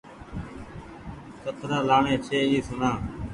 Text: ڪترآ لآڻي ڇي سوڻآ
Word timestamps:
ڪترآ 1.41 1.77
لآڻي 1.87 2.15
ڇي 2.49 2.59
سوڻآ 2.67 2.91